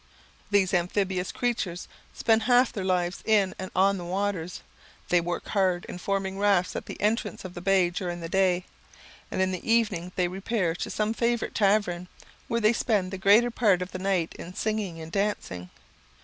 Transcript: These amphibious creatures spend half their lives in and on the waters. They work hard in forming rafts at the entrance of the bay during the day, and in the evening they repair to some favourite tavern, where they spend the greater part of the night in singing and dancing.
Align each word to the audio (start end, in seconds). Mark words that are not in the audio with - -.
These 0.49 0.73
amphibious 0.73 1.31
creatures 1.31 1.87
spend 2.11 2.41
half 2.41 2.73
their 2.73 2.83
lives 2.83 3.21
in 3.23 3.53
and 3.59 3.69
on 3.75 3.99
the 3.99 4.03
waters. 4.03 4.61
They 5.09 5.21
work 5.21 5.49
hard 5.49 5.85
in 5.85 5.99
forming 5.99 6.39
rafts 6.39 6.75
at 6.75 6.87
the 6.87 6.99
entrance 6.99 7.45
of 7.45 7.53
the 7.53 7.61
bay 7.61 7.91
during 7.91 8.19
the 8.19 8.27
day, 8.27 8.65
and 9.29 9.43
in 9.43 9.51
the 9.51 9.71
evening 9.71 10.11
they 10.15 10.27
repair 10.27 10.73
to 10.73 10.89
some 10.89 11.13
favourite 11.13 11.53
tavern, 11.53 12.07
where 12.47 12.59
they 12.61 12.73
spend 12.73 13.11
the 13.11 13.19
greater 13.19 13.51
part 13.51 13.83
of 13.83 13.91
the 13.91 13.99
night 13.99 14.33
in 14.39 14.55
singing 14.55 14.99
and 14.99 15.11
dancing. 15.11 15.69